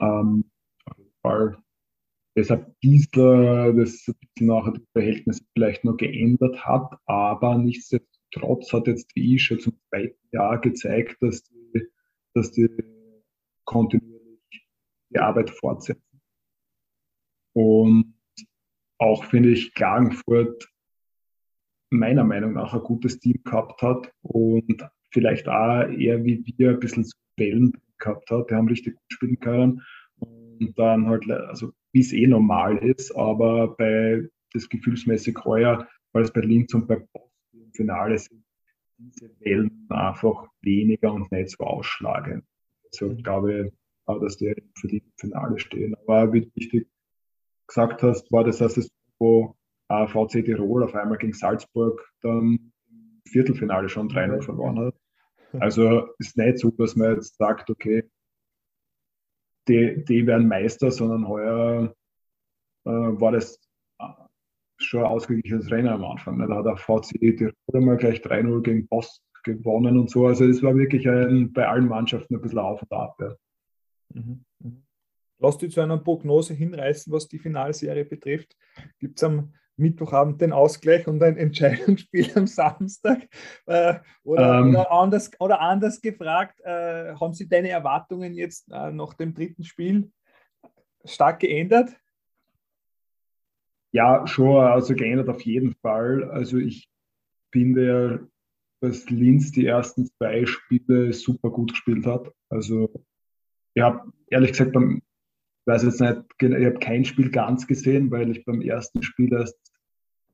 [0.00, 0.44] Ähm.
[2.34, 9.34] Deshalb bisschen, das nachher das Verhältnis vielleicht noch geändert hat, aber nichtsdestotrotz hat jetzt die
[9.34, 11.86] I schon zum zweiten Jahr gezeigt, dass die,
[12.34, 12.68] dass die
[13.64, 14.66] kontinuierlich
[15.10, 16.20] die Arbeit fortsetzen.
[17.52, 18.14] Und
[19.02, 20.68] auch, finde ich, Klagenfurt
[21.90, 26.80] meiner Meinung nach ein gutes Team gehabt hat und vielleicht auch eher wie wir ein
[26.80, 28.50] bisschen zu Wellen gehabt hat.
[28.50, 29.82] Die haben richtig gut spielen können
[30.16, 36.22] und dann halt, also wie es eh normal ist, aber bei das gefühlsmäßig heuer, weil
[36.22, 38.44] es bei Linz und bei Boston im Finale sind,
[38.98, 42.44] diese Wellen einfach weniger und nicht so ausschlagend.
[42.84, 43.72] Also ich glaube
[44.06, 45.94] auch, dass die für die Finale stehen.
[46.06, 46.86] Aber wie wichtig
[47.74, 49.56] gesagt hast, war das eine Saison, wo
[49.88, 52.72] VC Tirol auf einmal gegen Salzburg dann im
[53.28, 54.94] Viertelfinale schon 3-0 verloren hat.
[55.60, 58.08] Also ist nicht so, dass man jetzt sagt, okay,
[59.68, 61.94] die, die werden Meister, sondern heuer
[62.84, 63.60] äh, war das
[63.98, 64.04] äh,
[64.78, 66.38] schon ein ausgeglichenes Rennen am Anfang.
[66.38, 66.46] Ne?
[66.48, 70.26] Da hat der VC Tirol mal gleich 3-0 gegen Post gewonnen und so.
[70.26, 73.16] Also es war wirklich ein, bei allen Mannschaften ein bisschen auf und ab.
[73.20, 73.34] Ja.
[74.14, 74.44] Mhm.
[75.42, 78.56] Lass dich zu einer Prognose hinreißen, was die Finalserie betrifft.
[79.00, 83.28] Gibt es am Mittwochabend den Ausgleich und ein Entscheidungsspiel am Samstag?
[83.66, 88.92] Äh, oder, ähm, oder, anders, oder anders gefragt, äh, haben Sie deine Erwartungen jetzt äh,
[88.92, 90.12] nach dem dritten Spiel
[91.04, 91.90] stark geändert?
[93.90, 96.30] Ja, schon, also geändert auf jeden Fall.
[96.30, 96.88] Also ich
[97.50, 98.18] finde ja,
[98.80, 102.32] dass Linz die ersten zwei Spiele super gut gespielt hat.
[102.48, 102.92] Also
[103.74, 105.02] ich habe ehrlich gesagt beim
[105.62, 109.32] ich weiß jetzt nicht, ich habe kein Spiel ganz gesehen, weil ich beim ersten Spiel
[109.32, 109.56] erst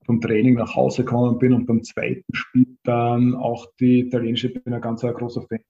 [0.07, 4.65] vom Training nach Hause gekommen bin und beim zweiten Spiel dann auch die italienische, ich
[4.65, 5.61] bin ein ganz ein großer Fan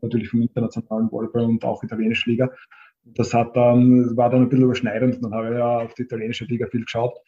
[0.00, 2.50] natürlich vom internationalen Volleyball und auch italienische Liga.
[3.02, 5.24] Das hat dann, war dann ein bisschen überschneidend.
[5.24, 7.18] Dann habe ich ja auf die italienische Liga viel geschaut.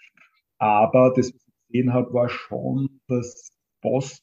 [0.58, 3.52] Aber das, was ich gesehen habe, war schon, dass
[3.82, 4.22] Post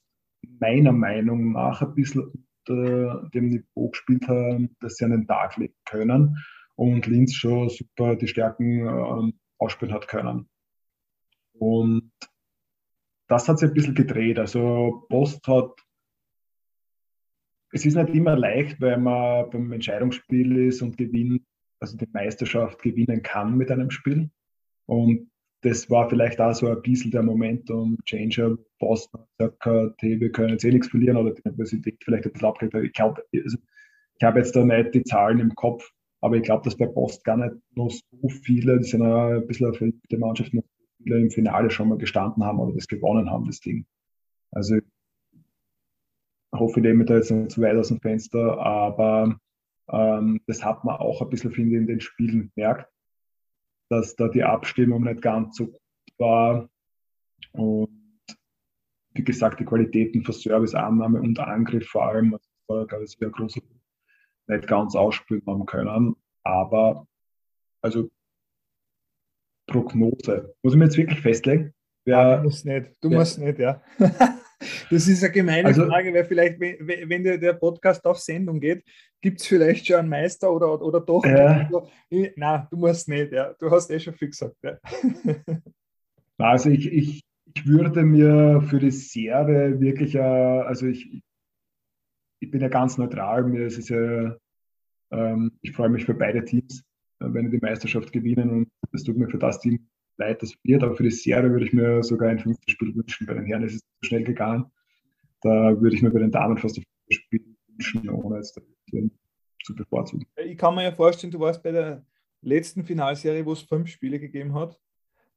[0.60, 2.32] meiner Meinung nach ein bisschen
[2.68, 6.38] unter dem Niveau gespielt haben, dass sie an den Tag legen können
[6.76, 10.50] und Linz schon super die Stärken äh, ausspielen hat können.
[11.54, 12.12] Und
[13.28, 14.40] das hat sich ein bisschen gedreht.
[14.40, 15.72] Also Post hat,
[17.72, 21.44] es ist nicht immer leicht, weil man beim Entscheidungsspiel ist und gewinnt,
[21.80, 24.30] also die Meisterschaft gewinnen kann mit einem Spiel.
[24.86, 25.32] Und
[25.62, 30.50] das war vielleicht auch so ein bisschen der Momentum, Changer, Boston sagt, okay, wir können
[30.50, 32.92] jetzt eh nichts verlieren oder die Universität vielleicht ein bisschen abgekriegt.
[32.94, 33.02] Ich
[33.44, 33.58] also,
[34.16, 35.90] ich habe jetzt da nicht die Zahlen im Kopf,
[36.24, 39.48] aber ich glaube, dass bei Post gar nicht noch so viele, die sind ja ein
[39.48, 40.64] bisschen auf der Mannschaft noch
[40.98, 43.86] viele im Finale schon mal gestanden haben oder das gewonnen haben, das Ding.
[44.52, 44.84] Also ich
[46.54, 49.38] hoffe, ich nehme da jetzt nicht zu weit aus dem Fenster, aber
[49.90, 52.88] ähm, das hat man auch ein bisschen, finde ich, in den Spielen gemerkt
[53.94, 55.82] dass da die Abstimmung nicht ganz so gut
[56.18, 56.70] war.
[57.52, 57.90] Und
[59.14, 63.12] wie gesagt, die Qualitäten für Service, Annahme und Angriff vor allem, das war, glaube ich,
[63.12, 63.60] sehr groß,
[64.48, 66.16] nicht ganz ausspielen haben können.
[66.44, 67.08] Aber
[67.82, 68.10] also
[69.68, 70.54] Prognose.
[70.62, 71.74] Muss ich mir jetzt wirklich festlegen?
[72.06, 73.82] Wer, du musst nicht, du wer, musst nicht, ja.
[74.90, 78.84] Das ist eine gemeine also, Frage, weil vielleicht, wenn, der, der Podcast auf Sendung geht,
[79.20, 81.26] gibt es vielleicht schon einen Meister oder, oder doch?
[81.26, 81.70] Ja.
[82.10, 83.54] Nein, du musst nicht, ja.
[83.60, 84.56] Du hast eh schon viel gesagt.
[84.64, 84.78] Ja.
[86.40, 87.22] Also ich, ich,
[87.54, 91.22] ich würde mir für die Serie wirklich, äh, also ich,
[92.44, 94.36] ich bin ja ganz neutral, mir ist es ja,
[95.12, 96.84] ähm, ich freue mich für beide Teams,
[97.20, 100.84] äh, wenn die Meisterschaft gewinnen und es tut mir für das Team leid, das wird,
[100.84, 103.26] aber für die Serie würde ich mir sogar ein fünftes Spiel wünschen.
[103.26, 104.66] Bei den Herren ist es zu schnell gegangen.
[105.42, 108.60] Da würde ich mir bei den Damen fast ein fünftes Spiel wünschen, ohne jetzt
[109.64, 110.26] zu bevorzugen.
[110.36, 112.06] Ich kann mir ja vorstellen, du warst bei der
[112.42, 114.80] letzten Finalserie, wo es fünf Spiele gegeben hat,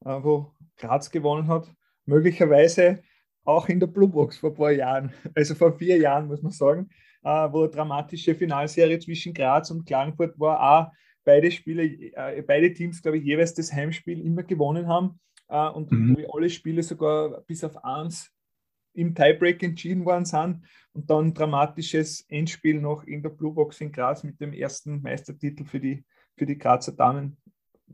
[0.04, 1.72] äh, wo Graz gewonnen hat,
[2.04, 3.02] möglicherweise
[3.46, 6.52] auch in der Blue Box vor ein paar Jahren, also vor vier Jahren muss man
[6.52, 6.88] sagen,
[7.22, 10.92] äh, wo eine dramatische Finalserie zwischen Graz und Klagenfurt war, auch
[11.24, 15.90] beide Spiele, äh, beide Teams, glaube ich, jeweils das Heimspiel immer gewonnen haben äh, und
[15.90, 16.26] mhm.
[16.32, 18.30] alle Spiele sogar bis auf eins
[18.94, 23.92] im Tiebreak entschieden worden sind und dann dramatisches Endspiel noch in der Blue Box in
[23.92, 26.04] Graz mit dem ersten Meistertitel für die,
[26.36, 27.36] für die Grazer Damen.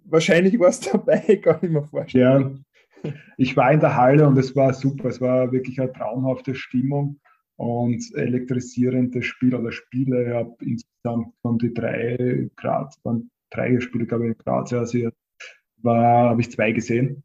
[0.05, 2.65] Wahrscheinlich war es dabei, kann ich mir vorstellen.
[2.65, 2.72] Ja,
[3.37, 5.09] ich war in der Halle und es war super.
[5.09, 7.21] Es war wirklich eine traumhafte Stimmung
[7.57, 10.27] und elektrisierendes Spiel oder Spiele.
[10.27, 15.11] Ich habe insgesamt von die drei Graz, waren drei Spiele, glaube ich, in Graz, also
[15.79, 17.23] war, habe ich zwei gesehen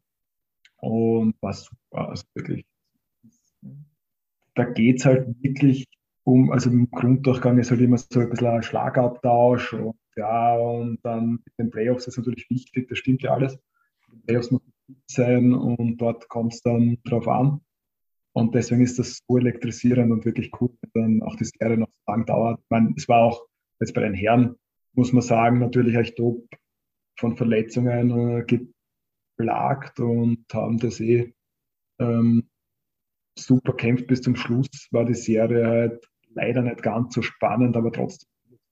[0.76, 2.64] und war super, also wirklich.
[4.54, 5.86] Da geht es halt wirklich
[6.24, 10.98] um, also im Grunddurchgang ist halt immer so ein bisschen ein Schlagabtausch und ja, und
[11.04, 13.56] dann mit den Playoffs ist natürlich wichtig, das stimmt ja alles.
[14.26, 14.72] Playoffs müssen
[15.10, 17.60] sein und dort kommt es dann drauf an.
[18.32, 21.88] Und deswegen ist das so elektrisierend und wirklich cool, wenn dann auch die Serie noch
[21.88, 22.60] so lang dauert.
[22.60, 23.46] Ich meine, es war auch
[23.80, 24.54] jetzt bei den Herren,
[24.92, 26.44] muss man sagen, natürlich echt top
[27.18, 28.44] von Verletzungen äh,
[29.36, 31.34] geplagt und haben das eh
[32.00, 32.48] ähm,
[33.36, 34.88] super kämpft bis zum Schluss.
[34.92, 38.28] War die Serie halt leider nicht ganz so spannend, aber trotzdem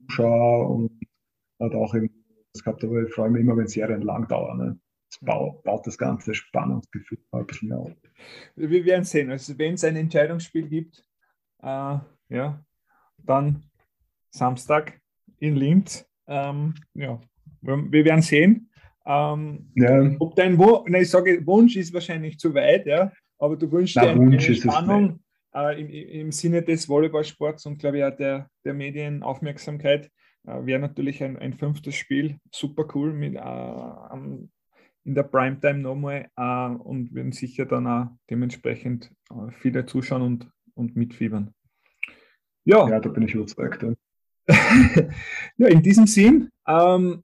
[0.06, 1.00] Zuschauer und
[1.60, 4.58] hat auch das gehabt, aber ich freue mich immer, wenn Serien lang dauern.
[4.58, 4.80] Ne?
[5.08, 7.92] Das baut, baut das ganze Spannungsgefühl ein bisschen auf.
[8.56, 9.30] Wir werden sehen.
[9.30, 11.04] Also wenn es ein Entscheidungsspiel gibt,
[11.62, 12.64] äh, ja,
[13.18, 13.62] dann
[14.30, 15.00] Samstag
[15.38, 16.06] in Linz.
[16.26, 17.20] Ähm, ja,
[17.60, 18.70] wir werden sehen.
[19.06, 20.16] Ähm, ja.
[20.18, 23.96] Ob dein Wo Nein, ich sage, Wunsch ist wahrscheinlich zu weit, ja, aber du wünschst
[23.96, 25.20] dir eine, Spannung
[25.54, 30.10] äh, im, im, Sinne des Volleyballsports und glaube ich auch der, der Medienaufmerksamkeit.
[30.46, 33.40] Äh, Wäre natürlich ein, ein fünftes Spiel super cool mit äh,
[35.06, 40.50] in der Primetime nochmal äh, und werden sicher dann auch dementsprechend äh, viele zuschauen und,
[40.74, 41.54] und mitfiebern.
[42.64, 42.88] Ja.
[42.88, 43.84] ja, da bin ich überzeugt.
[43.84, 43.94] Ja,
[45.58, 47.22] ja in diesem Sinn ähm,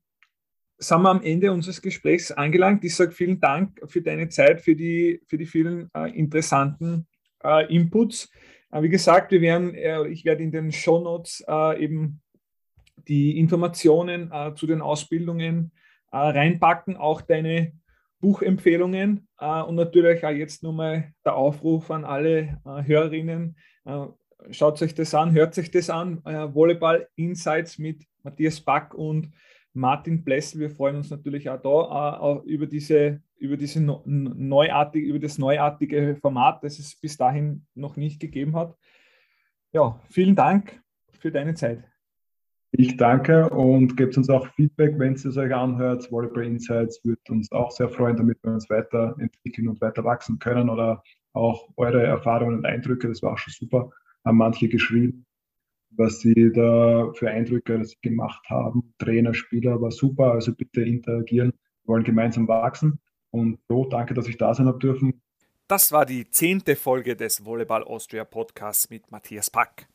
[0.78, 2.84] sind wir am Ende unseres Gesprächs angelangt.
[2.84, 7.08] Ich sage vielen Dank für deine Zeit, für die, für die vielen äh, interessanten
[7.42, 8.30] äh, Inputs.
[8.70, 11.44] Äh, wie gesagt, wir werden, äh, ich werde in den Show Notes
[11.78, 12.20] eben
[13.08, 15.72] die Informationen zu den Ausbildungen
[16.12, 17.72] äh, reinpacken, auch deine
[18.20, 23.56] Buchempfehlungen äh, und natürlich auch jetzt nochmal der Aufruf an alle äh, Hörerinnen.
[24.50, 26.22] schaut euch das an, hört sich das an.
[26.24, 29.30] Volleyball Insights mit Matthias Back und
[29.72, 30.60] Martin Blessel.
[30.60, 36.16] Wir freuen uns natürlich auch da auch über diese über diese neuartige, über das neuartige
[36.20, 38.76] Format, das es bis dahin noch nicht gegeben hat.
[39.72, 40.80] Ja, vielen Dank
[41.18, 41.91] für deine Zeit.
[42.74, 46.10] Ich danke und gebt uns auch Feedback, wenn es euch anhört.
[46.10, 50.70] Volleyball Insights wird uns auch sehr freuen, damit wir uns weiterentwickeln und weiter wachsen können
[50.70, 51.02] oder
[51.34, 53.90] auch eure Erfahrungen und Eindrücke, das war auch schon super,
[54.24, 55.26] haben manche geschrieben,
[55.90, 58.94] was sie da für Eindrücke gemacht haben.
[58.98, 61.52] Trainer, Spieler, war super, also bitte interagieren.
[61.84, 63.00] Wir wollen gemeinsam wachsen.
[63.30, 65.20] Und so, danke, dass ich da sein habe dürfen.
[65.68, 69.88] Das war die zehnte Folge des Volleyball Austria Podcasts mit Matthias Pack.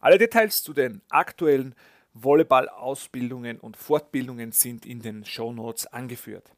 [0.00, 1.74] Alle Details zu den aktuellen
[2.22, 6.50] Volleyball-Ausbildungen und Fortbildungen sind in den Show Notes angeführt.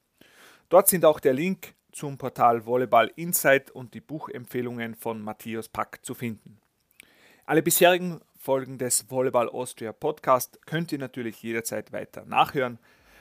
[0.68, 6.00] Dort sind auch der Link zum Portal Volleyball Insight und die Buchempfehlungen von Matthias Pack
[6.02, 6.60] zu finden.
[7.44, 12.78] Alle bisherigen Folgen des Volleyball Austria Podcast könnt ihr natürlich jederzeit weiter nachhören.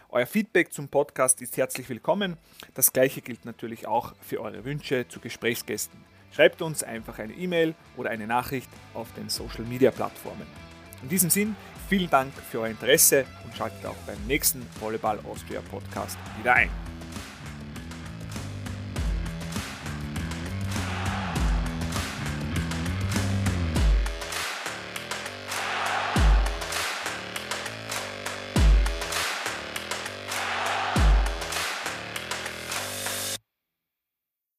[0.09, 2.37] Euer Feedback zum Podcast ist herzlich willkommen.
[2.75, 5.99] Das gleiche gilt natürlich auch für eure Wünsche zu Gesprächsgästen.
[6.31, 10.45] Schreibt uns einfach eine E-Mail oder eine Nachricht auf den Social Media Plattformen.
[11.01, 11.55] In diesem Sinn,
[11.87, 16.69] vielen Dank für euer Interesse und schaltet auch beim nächsten Volleyball Austria Podcast wieder ein.